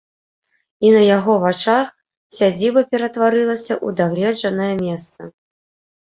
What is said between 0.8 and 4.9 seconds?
І на яго вачах сядзіба ператварылася ў дагледжанае